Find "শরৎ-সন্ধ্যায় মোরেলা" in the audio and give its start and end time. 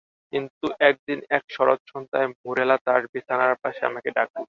1.49-2.75